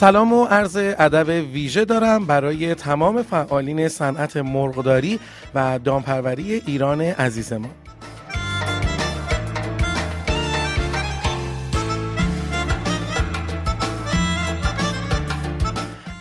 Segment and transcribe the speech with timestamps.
[0.00, 5.18] سلام و عرض ادب ویژه دارم برای تمام فعالین صنعت مرغداری
[5.54, 7.68] و دامپروری ایران عزیز ما.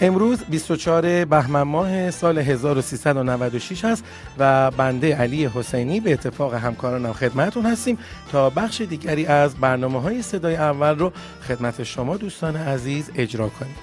[0.02, 4.04] امروز 24 بهمن ماه سال 1396 است
[4.38, 7.98] و بنده علی حسینی به اتفاق همکارانم خدمتون هستیم
[8.32, 11.12] تا بخش دیگری از برنامه های صدای اول رو
[11.48, 13.76] خدمت شما دوستان عزیز اجرا کنیم.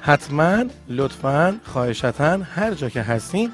[0.00, 3.50] حتما لطفا خواهشتا هر جا که هستین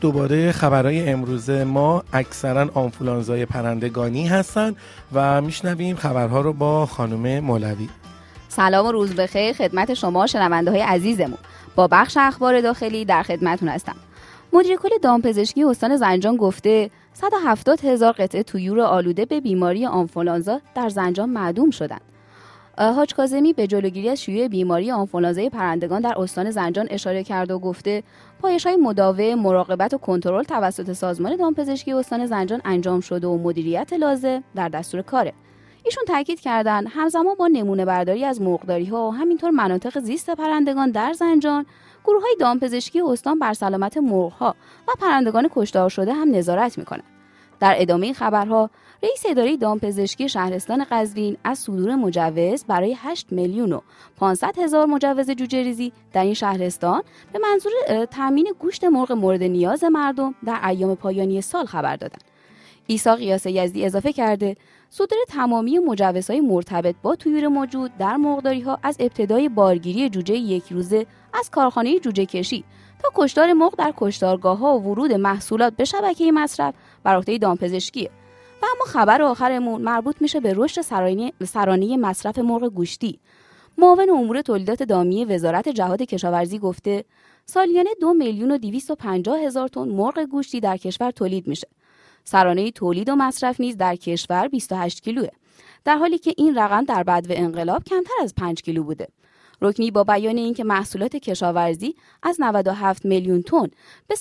[0.03, 4.75] دوباره خبرهای امروز ما اکثرا آنفولانزای پرندگانی هستند
[5.13, 7.89] و میشنویم خبرها رو با خانم مولوی.
[8.49, 11.37] سلام و روز بخیر خدمت شما شنونده های عزیزمون.
[11.75, 13.95] با بخش اخبار داخلی در خدمتون هستم.
[14.53, 20.89] مدیر کل دامپزشکی استان زنجان گفته 170 هزار قطعه تویور آلوده به بیماری آنفولانزا در
[20.89, 22.01] زنجان معدوم شدند.
[22.77, 27.59] حاج کاظمی به جلوگیری از شیوع بیماری آنفولانزای پرندگان در استان زنجان اشاره کرد و
[27.59, 28.03] گفته
[28.41, 33.93] پایش های مداوم مراقبت و کنترل توسط سازمان دامپزشکی استان زنجان انجام شده و مدیریت
[33.93, 35.33] لازم در دستور کاره.
[35.85, 40.91] ایشون تاکید کردند همزمان با نمونه برداری از مرغداری ها و همینطور مناطق زیست پرندگان
[40.91, 41.65] در زنجان
[42.05, 44.55] گروه های دامپزشکی استان بر سلامت مرغ ها
[44.87, 47.12] و پرندگان کشتار شده هم نظارت می‌کنند.
[47.63, 48.69] در ادامه خبرها
[49.03, 53.79] رئیس اداره دامپزشکی شهرستان قزوین از صدور مجوز برای 8 میلیون و
[54.17, 57.03] 500 هزار مجوز جوجه ریزی در این شهرستان
[57.33, 62.23] به منظور تامین گوشت مرغ مورد نیاز مردم در ایام پایانی سال خبر دادند.
[62.87, 64.55] ایسا قیاس یزدی اضافه کرده
[64.89, 70.71] صدور تمامی مجوزهای مرتبط با تویر موجود در مرغداری ها از ابتدای بارگیری جوجه یک
[70.71, 72.63] روزه از کارخانه جوجه کشی
[73.03, 78.09] تا کشتار مرغ در کشتارگاه ها و ورود محصولات به شبکه مصرف بر عهده دامپزشکیه
[78.61, 80.81] و اما خبر آخرمون مربوط میشه به رشد
[81.45, 83.19] سرانه مصرف مرغ گوشتی.
[83.77, 87.05] معاون امور تولیدات دامی وزارت جهاد کشاورزی گفته
[87.45, 91.67] سالیانه دو میلیون و دیویست و پنجاه هزار تن مرغ گوشتی در کشور تولید میشه.
[92.23, 95.27] سرانه تولید و مصرف نیز در کشور 28 کیلوه.
[95.85, 99.07] در حالی که این رقم در بدو انقلاب کمتر از 5 کیلو بوده.
[99.63, 103.67] رکنی با بیان اینکه محصولات کشاورزی از 97 میلیون تن
[104.07, 104.15] به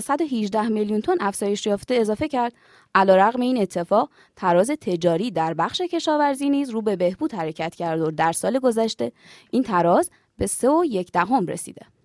[0.00, 2.52] 118 میلیون تن افزایش یافته اضافه کرد.
[2.94, 8.10] علیرغم این اتفاق تراز تجاری در بخش کشاورزی نیز رو به بهبود حرکت کرد و
[8.10, 9.12] در سال گذشته
[9.50, 11.95] این تراز به 3 و یک دهم رسیده.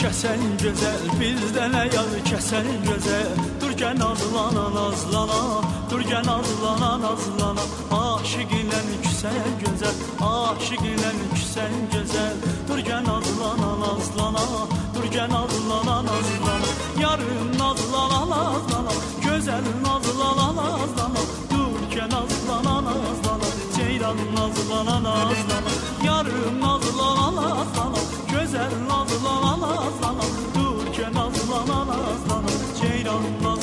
[0.00, 3.32] Kəsən gözəl bizdən ayağı kəsən gözəl.
[3.60, 5.40] Dur gə nazlana nazlana
[5.90, 7.64] dur gə nazlana nazlana.
[7.96, 9.98] Aşiq ilə küsən gözəl
[10.28, 12.38] aşiq ilə küsən gözəl.
[12.68, 14.44] Dur gə nazlana nazlana
[14.94, 16.70] dur gə nazlana nazlana.
[17.02, 18.96] Yarım nazlana nazlana
[19.26, 21.26] gözəl nazlana nazlana.
[21.52, 25.76] Dur gə nazlana nazlana ceylan nazlana nazlana.
[26.08, 31.60] Yarım nazlana nazlana Güzel laz la la laz la la Dur ke naz la
[32.78, 33.59] Ceylan laz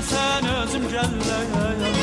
[0.00, 1.96] Gəlməsən özüm gəllərəm.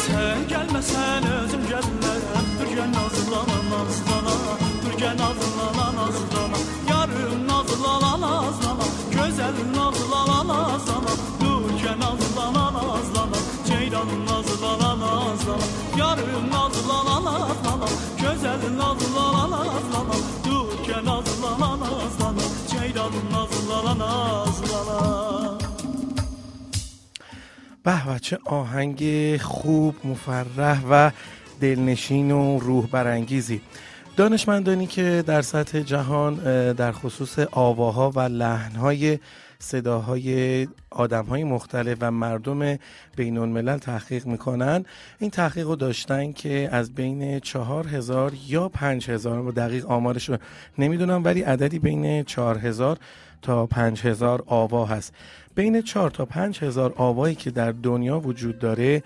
[0.00, 2.48] Sən gəlməsən özüm gəllərəm.
[2.58, 4.34] Dur gel nazlana nazlana
[4.82, 6.58] Dur gel nazlana nazlana
[6.90, 13.38] Yarım nazlana nazlana Güzel nazlana nazlana Dur gel nazlana nazlana
[13.68, 15.66] Ceylan nazlana nazlana
[16.00, 17.88] Yarım nazlana nazlana
[18.22, 20.25] Güzel nazlana nazlana
[27.86, 29.02] به و چه آهنگ
[29.36, 31.10] خوب مفرح و
[31.60, 33.60] دلنشین و روح برانگیزی.
[34.16, 36.34] دانشمندانی که در سطح جهان
[36.72, 39.18] در خصوص آواها و لحنهای
[39.58, 42.78] صداهای آدم های مختلف و مردم
[43.16, 44.84] بین الملل تحقیق می‌کنن
[45.18, 50.36] این تحقیق رو داشتن که از بین چهار هزار یا پنج هزار دقیق آمارش رو
[50.78, 52.98] نمی‌دونم ولی عددی بین چهار هزار
[53.46, 55.14] تا پنج هزار آوا هست.
[55.54, 59.02] بین چهار تا پنج هزار آوایی که در دنیا وجود داره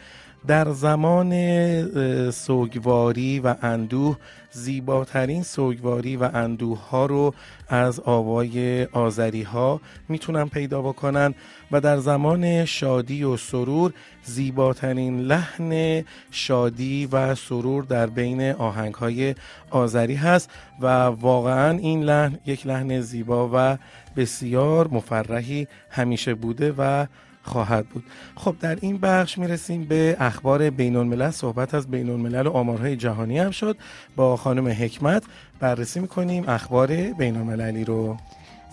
[0.47, 4.17] در زمان سوگواری و اندوه
[4.51, 7.35] زیباترین سوگواری و اندوه ها رو
[7.69, 11.35] از آوای آذری ها می‌تونن پیدا بکنن
[11.73, 13.93] و در زمان شادی و سرور
[14.25, 19.35] زیباترین لحن شادی و سرور در بین آهنگ های
[19.71, 20.51] آذری هست
[20.81, 23.79] و واقعا این لحن یک لحن زیبا و
[24.17, 27.07] بسیار مفرحی همیشه بوده و
[27.43, 28.05] خواهد بود.
[28.37, 32.97] خب در این بخش می‌رسیم به اخبار بین الملل صحبت از بین الملل و آمارهای
[32.97, 33.77] جهانی هم شد
[34.17, 35.23] با خانم حکمت.
[35.61, 38.17] بررسی می‌کنیم اخبار بین المللی رو.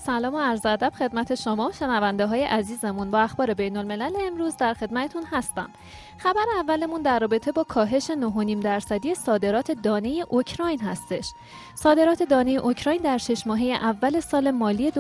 [0.06, 3.12] سلام و عرض ادب خدمت شما شنونده های عزیزمون.
[3.12, 5.70] با اخبار بین الملل امروز در خدمتون هستم.
[6.18, 11.34] خبر اولمون در رابطه با کاهش 9.5 درصدی صادرات دانه اوکراین هستش.
[11.76, 14.96] صادرات دانه اوکراین در شش ماهه اول سال مالی 2017-2018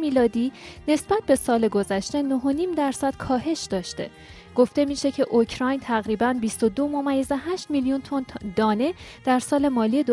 [0.00, 0.52] میلادی
[0.88, 4.10] نسبت به سال گذشته 9.5 درصد کاهش داشته.
[4.54, 8.24] گفته میشه که اوکراین تقریبا 22 ممیز 8 میلیون تن
[8.56, 10.06] دانه در سال مالی 2017-2018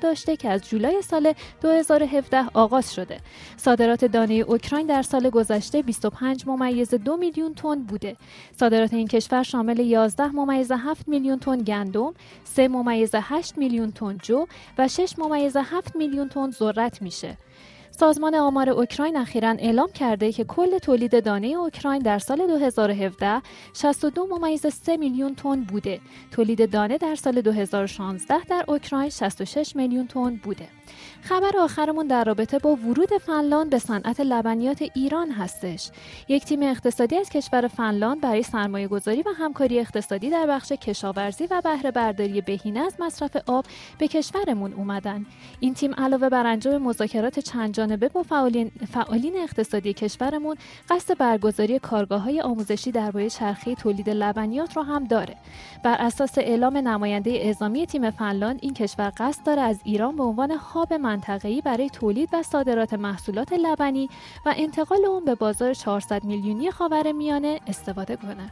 [0.00, 1.32] داشته که از جولای سال
[1.62, 3.20] 2017 آغاز شده.
[3.56, 8.16] صادرات دانه اوکراین در سال گذشته 25 ممیز 2 میلیون تن بوده.
[8.60, 12.14] صادرات این کشور شامل 11 ممیز 7 میلیون تن گندم،
[12.44, 14.46] 3 ممیز 8 میلیون تن جو
[14.78, 17.36] و 6 ممیز 7 میلیون تن ذرت میشه.
[17.90, 23.42] سازمان آمار اوکراین اخیرا اعلام کرده که کل تولید دانه اوکراین در سال 2017
[23.74, 26.00] 62 ممیز 3 میلیون تن بوده.
[26.30, 30.68] تولید دانه در سال 2016 در اوکراین 66 میلیون تن بوده.
[31.22, 35.90] خبر آخرمون در رابطه با ورود فنلاند به صنعت لبنیات ایران هستش.
[36.28, 41.46] یک تیم اقتصادی از کشور فنلاند برای سرمایه گذاری و همکاری اقتصادی در بخش کشاورزی
[41.46, 43.64] و بهره برداری بهینه از مصرف آب
[43.98, 45.26] به کشورمون اومدن.
[45.60, 50.56] این تیم علاوه بر انجام مذاکرات چند جانبه با فعالین, فعالین اقتصادی کشورمون
[50.90, 55.36] قصد برگزاری کارگاه های آموزشی درباره چرخه تولید لبنیات رو هم داره.
[55.82, 60.50] بر اساس اعلام نماینده اعزامی تیم فنلاند این کشور قصد داره از ایران به عنوان
[60.50, 64.08] هاب منطقه‌ای برای تولید و صادرات محصولات لبنی
[64.46, 68.50] و انتقال اون به بازار 400 میلیونی خاورمیانه استفاده کنه.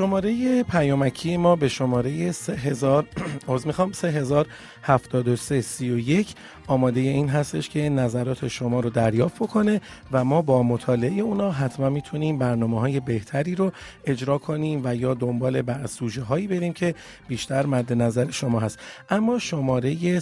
[0.00, 3.06] شماره پیامکی ما به شماره 3000
[3.48, 3.92] از می‌خوام.
[3.92, 6.34] 3073
[6.66, 9.80] آماده این هستش که نظرات شما رو دریافت بکنه
[10.12, 13.72] و ما با مطالعه اونا حتما می‌تونیم برنامه های بهتری رو
[14.04, 16.94] اجرا کنیم و یا دنبال بر سوژه هایی بریم که
[17.28, 18.78] بیشتر مد نظر شما هست.
[19.10, 20.20] اما شماره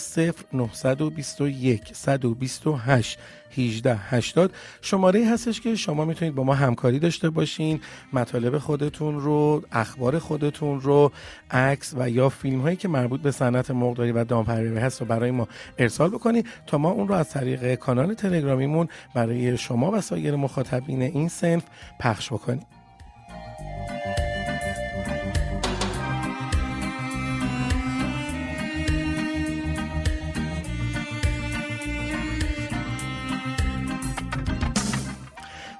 [0.52, 3.18] 0921 128
[3.56, 7.80] 1880 شماره هستش که شما می‌تونید با ما همکاری داشته باشین
[8.12, 11.12] مطالب خودتون رو اخبار خودتون رو
[11.50, 15.30] عکس و یا فیلم هایی که مربوط به صنعت مرغداری و دامپروری هست رو برای
[15.30, 20.36] ما ارسال بکنید تا ما اون رو از طریق کانال تلگرامیمون برای شما و سایر
[20.36, 21.62] مخاطبین این سنف
[22.00, 22.77] پخش بکنیم.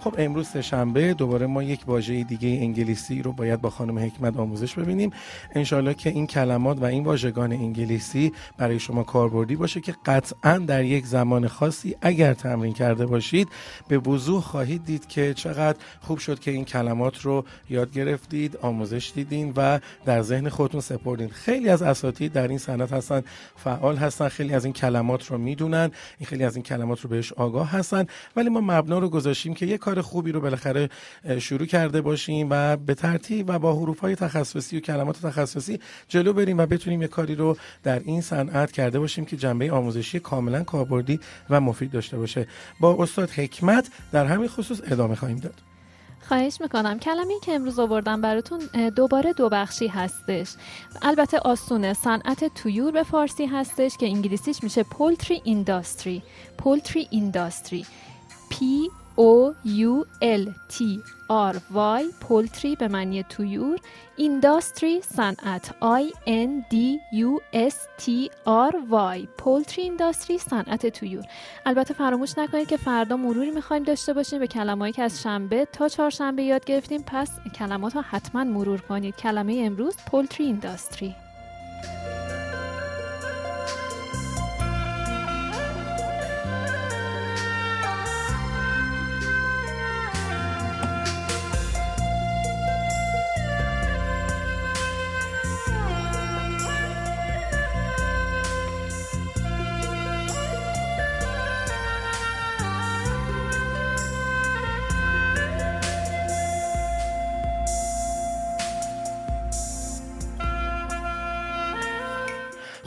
[0.08, 4.74] خب امروز شنبه دوباره ما یک واژه دیگه انگلیسی رو باید با خانم حکمت آموزش
[4.74, 5.10] ببینیم.
[5.54, 10.84] انشالله که این کلمات و این واژگان انگلیسی برای شما کاربردی باشه که قطعا در
[10.84, 13.48] یک زمان خاصی اگر تمرین کرده باشید
[13.88, 19.12] به وضوح خواهید دید که چقدر خوب شد که این کلمات رو یاد گرفتید آموزش
[19.14, 21.28] دیدین و در ذهن خودتون سپردین.
[21.28, 23.22] خیلی از اساتید در این صنعت هستن
[23.56, 25.90] فعال هستن خیلی از این کلمات رو می‌دونن
[26.24, 29.80] خیلی از این کلمات رو بهش آگاه هستن ولی ما مبنا رو گذاشتیم که یک
[29.80, 30.88] کار کار خوبی رو بالاخره
[31.38, 36.32] شروع کرده باشیم و به ترتیب و با حروف های تخصصی و کلمات تخصصی جلو
[36.32, 40.64] بریم و بتونیم یه کاری رو در این صنعت کرده باشیم که جنبه آموزشی کاملا
[40.64, 42.46] کاربردی و مفید داشته باشه.
[42.80, 45.54] با استاد حکمت در همین خصوص ادامه خواهیم داد.
[46.28, 46.98] خواهش می‌کنم.
[46.98, 48.60] کلمه که امروز آوردم براتون
[48.96, 50.54] دوباره دو بخشی هستش.
[51.02, 56.22] البته آسونه صنعت تویور به فارسی هستش که انگلیسیش میشه پولتری اینداستری.
[56.58, 57.86] پولتری اینداستری.
[58.50, 58.56] P
[59.18, 63.78] O U L T R Y پولتری به معنی تویور
[64.16, 65.74] اینداستری صنعت.
[65.80, 66.76] I N D
[67.12, 68.74] U S T R
[69.16, 71.24] Y پولتری اینداستری صنعت تویور
[71.66, 75.88] البته فراموش نکنید که فردا مروری می‌خوایم داشته باشیم به کلمه‌ای که از شنبه تا
[75.88, 77.02] چهارشنبه یاد گرفتیم.
[77.06, 79.16] پس کلمات ها حتما مرور کنید.
[79.16, 81.14] کلمه امروز پولتری اینداستری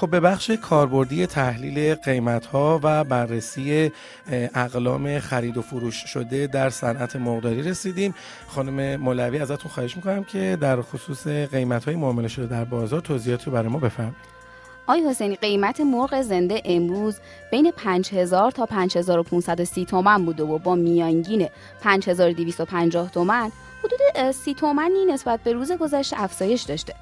[0.01, 3.91] خب به بخش کاربردی تحلیل قیمت ها و بررسی
[4.31, 8.15] اقلام خرید و فروش شده در صنعت مرغداری رسیدیم.
[8.47, 13.51] خانم مولوی ازتون خواهش می‌کنم که در خصوص قیمت های معامله شده در بازار توضیحاتی
[13.51, 14.17] برای ما بفرمایید.
[14.87, 17.19] آی حسینی قیمت مرغ زنده امروز
[17.51, 21.47] بین 5000 تا 5530 تومن بوده و با میانگین
[21.81, 26.93] 5250 تومن حدود 30 تومنی نسبت به روز گذشته افزایش داشته.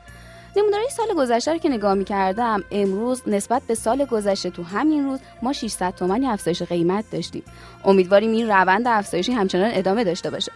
[0.55, 5.05] نمودارهای سال گذشته رو که نگاه می کردم امروز نسبت به سال گذشته تو همین
[5.05, 7.43] روز ما 600 تومانی افزایش قیمت داشتیم.
[7.85, 10.51] امیدواریم این روند افزایشی همچنان ادامه داشته باشه.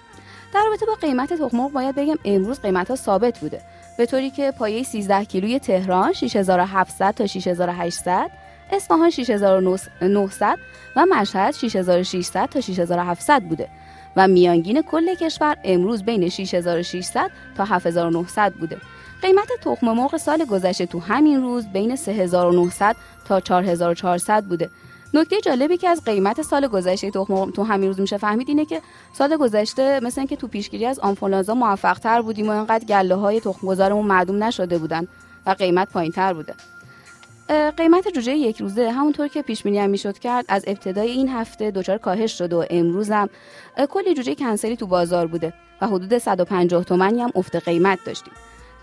[0.53, 3.61] در رابطه با قیمت تخم باید بگم امروز قیمت ها ثابت بوده.
[3.97, 8.31] به طوری که پایه 13 کیلوی تهران 6700 تا 6800
[8.71, 10.57] اصفهان 6900
[10.95, 13.69] و مشهد 6600 تا 6700 بوده.
[14.15, 18.77] و میانگین کل کشور امروز بین 6600 تا 7900 بوده.
[19.23, 24.69] قیمت تخم مرغ سال گذشته تو همین روز بین 3900 تا 4400 بوده.
[25.13, 28.81] نکته جالبی که از قیمت سال گذشته تخم تو همین روز میشه فهمید اینه که
[29.13, 33.39] سال گذشته مثل اینکه تو پیشگیری از آنفولانزا موفق تر بودیم و اینقدر گله های
[33.39, 35.07] تخم گذارمون معدوم نشده بودن
[35.45, 36.53] و قیمت پایین تر بوده
[37.77, 41.97] قیمت جوجه یک روزه همونطور که پیش بینی می‌شد کرد از ابتدای این هفته دچار
[41.97, 43.29] کاهش شده و امروز هم
[43.89, 48.33] کلی جوجه کنسلی تو بازار بوده و حدود 150 تومانی هم افت قیمت داشتیم.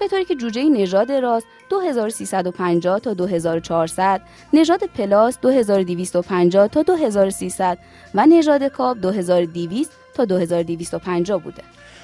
[0.00, 4.20] به طوری که جوجه نژاد راست 2350 تا 2400
[4.52, 7.78] نژاد پلاس 2250 تا 2300
[8.14, 11.62] و نژاد کاب 2200 تا 2250 بوده.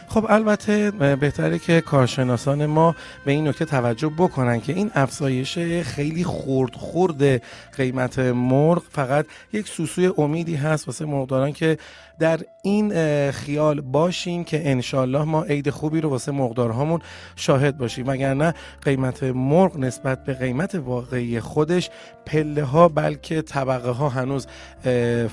[0.09, 6.25] خب البته بهتره که کارشناسان ما به این نکته توجه بکنن که این افزایش خیلی
[6.25, 7.43] خورد خورد
[7.77, 11.79] قیمت مرغ فقط یک سوسوی امیدی هست واسه مرغداران که
[12.19, 12.91] در این
[13.31, 17.01] خیال باشیم که انشالله ما عید خوبی رو واسه مقدارهامون
[17.37, 18.09] شاهد باشیم.
[18.09, 21.91] وگرنه قیمت مرغ نسبت به قیمت واقعی خودش
[22.27, 24.47] پله ها بلکه طبقه ها هنوز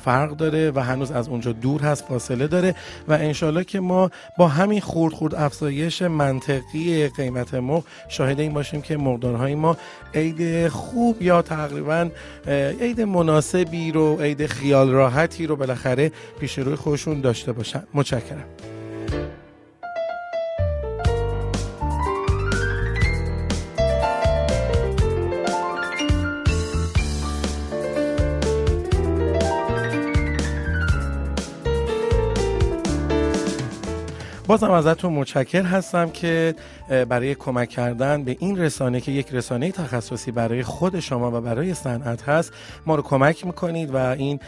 [0.04, 2.75] فرق داره و هنوز از اونجا دور هست فاصله داره
[3.08, 8.82] و انشالله که ما با همین خورد خورد افزایش منطقی قیمت مرغ شاهد این باشیم
[8.82, 9.78] که مقدارهای ما
[10.13, 12.10] عید خوب یا تقریبا
[12.82, 18.46] عید مناسبی رو عید خیال راحتی رو بالاخره پیش خودشون داشته باشن متشکرم
[34.53, 36.55] بازم ازتون متشکر هستم که
[37.10, 41.74] برای کمک کردن به این رسانه که یک رسانه تخصصی برای خود شما و برای
[41.74, 42.53] صنعت هست
[42.86, 44.39] ما رو کمک می‌کنید و این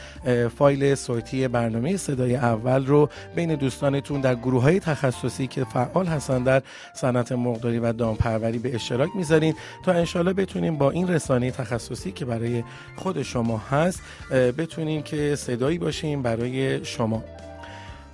[0.57, 6.43] فایل صوتی برنامه صدای اول رو بین دوستانتون در گروه های تخصصی که فعال هستن
[6.43, 6.61] در
[6.93, 12.25] صنعت مرغداری و دامپروری به اشتراک می‌ذارین تا انشالله بتونیم با این رسانه تخصصی که
[12.25, 12.63] برای
[12.95, 17.23] خود شما هست بتونیم که صدایی باشیم برای شما.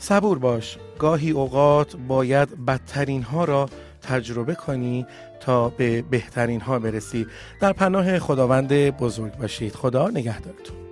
[0.01, 0.77] صبور باش.
[1.00, 3.70] گاهی اوقات باید بدترین ها را
[4.01, 5.05] تجربه کنی
[5.39, 7.27] تا به بهترین ها برسی.
[7.60, 9.75] در پناه خداوند بزرگ باشید.
[9.75, 10.90] خدا نگهدارتون.